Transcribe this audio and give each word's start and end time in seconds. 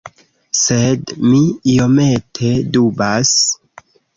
Sed 0.59 1.13
mi 1.27 1.41
iomete 1.75 2.51
dubas. 2.73 3.37